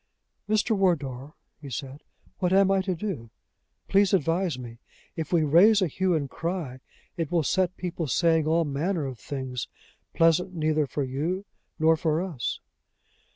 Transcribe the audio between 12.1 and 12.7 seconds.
us."